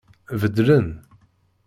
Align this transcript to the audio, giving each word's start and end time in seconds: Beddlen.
Beddlen. 0.41 0.87